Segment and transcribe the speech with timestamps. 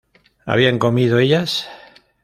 [0.47, 1.67] ¿habían comido ellas?